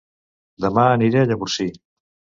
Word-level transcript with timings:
Dema 0.65 0.87
aniré 0.95 1.21
a 1.21 1.27
Llavorsí 1.33 1.69